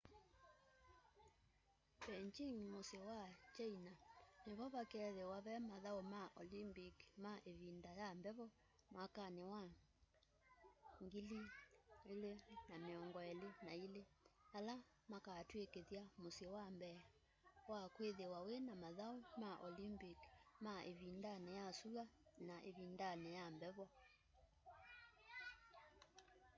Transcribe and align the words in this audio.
beijĩng 2.05 2.57
mũsyĩ 2.73 2.99
wa 3.09 3.19
china 3.55 3.93
nĩ 4.45 4.51
vo 4.59 4.65
vakethĩwa 4.75 5.37
ve 5.45 5.53
mathaũ 5.69 6.01
ma 6.13 6.21
olympik 6.41 6.95
ma 7.23 7.31
ĩvĩnda 7.51 7.91
ya 7.99 8.07
mbevo 8.19 8.45
mwakanĩ 8.93 9.43
wa 9.51 9.61
2022 11.01 14.01
ala 14.57 14.75
makaũtwĩkĩtha 15.11 16.01
mũsyĩ 16.21 16.45
wa 16.55 16.63
mbee 16.75 16.99
wa 17.71 17.81
kwĩthĩwa 17.95 18.39
wĩna 18.47 18.73
mathaũ 18.83 19.17
ma 19.41 19.51
olympik 19.67 20.19
ma 20.65 20.73
ĩvĩndanĩ 20.91 21.51
ya 21.59 21.65
sũa 21.79 22.05
n 22.45 22.47
ĩvindanĩ 22.69 23.29
ya 23.39 23.45
mbevo 23.55 23.85